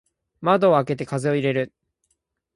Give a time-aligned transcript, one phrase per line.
[0.41, 1.71] 窓を開けて風を入れる。